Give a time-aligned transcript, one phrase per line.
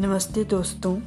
[0.00, 1.00] नमस्ते दोस्तों,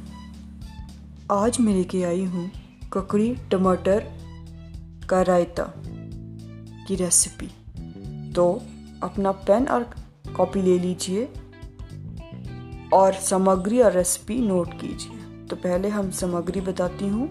[1.32, 2.50] आज मैं लेके आई हूँ
[2.92, 4.04] ककड़ी टमाटर
[5.10, 5.64] का रायता
[6.88, 7.46] की रेसिपी
[8.32, 8.62] तो
[9.02, 9.90] अपना पेन और
[10.36, 11.24] कॉपी ले लीजिए
[12.92, 17.28] और सामग्री और रेसिपी नोट कीजिए। तो पहले हम सामग्री बताती हूँ।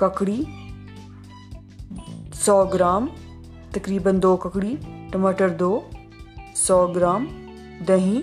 [0.00, 0.46] ककड़ी
[2.34, 3.10] 100 ग्राम,
[3.74, 4.76] तकरीबन दो ककड़ी,
[5.12, 5.90] टमाटर दो
[6.56, 7.26] 100 ग्राम,
[7.82, 8.22] दही,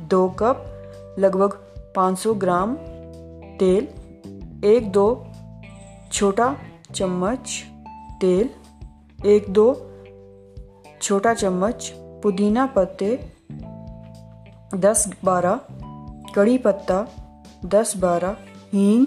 [0.00, 0.72] दो कप
[1.18, 1.58] लगभग
[1.96, 2.74] 500 ग्राम
[3.58, 3.88] तेल,
[4.64, 5.26] एक दो
[6.12, 6.56] छोटा
[6.94, 7.64] चम्मच
[8.20, 8.50] तेल,
[9.26, 9.92] एक दो
[11.02, 13.30] छोटा चम्मच पुदीना पत्ते,
[14.74, 15.60] दस बारह
[16.34, 17.06] कड़ी पत्ता,
[17.64, 18.36] दस बारह
[18.74, 19.06] हींग,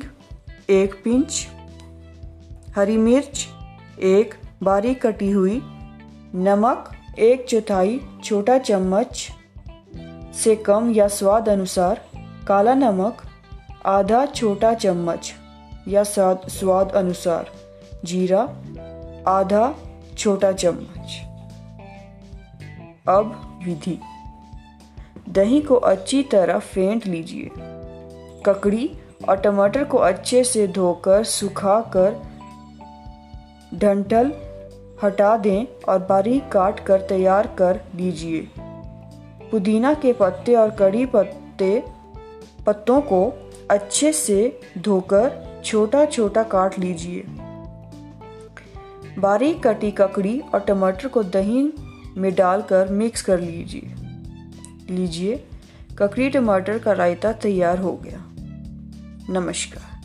[0.70, 1.48] एक पिंच
[2.76, 3.48] हरी मिर्च,
[4.00, 5.62] एक बारीक कटी हुई
[6.36, 9.28] नमक, एक चौथाई छोटा चम्मच
[10.40, 12.02] से कम या स्वाद अनुसार
[12.48, 13.18] काला नमक,
[13.86, 15.34] आधा छोटा चम्मच
[15.88, 17.50] या स्वाद स्वाद अनुसार
[18.06, 18.42] जीरा,
[19.28, 19.76] आधा
[20.18, 21.22] छोटा चम्मच।
[23.08, 24.00] अब विधि।
[25.30, 27.52] दही को अच्छी तरह फेंट लीजिए।
[28.46, 28.98] ककड़ी
[29.30, 32.16] और टमाटर को अच्छे से धोकर सुखा कर
[33.76, 34.32] ढंटल
[35.04, 38.59] हटा दें और बारीक काट कर तैयार कर लीजिए।
[39.52, 41.84] पुदीना के पत्ते और कड़ी पत्ते,
[42.66, 47.24] पत्तों को अच्छे से धोकर छोटा छोटा काट लीजिए।
[49.20, 51.74] बारीक कटी ककड़ी और टमाटर को दही
[52.18, 53.96] में डालकर मिक्स कर लीजिए।
[54.96, 55.44] लीजिए।
[55.98, 58.26] ककड़ी टमाटर का रायता तैयार हो गया।
[59.30, 59.99] नमस्कार।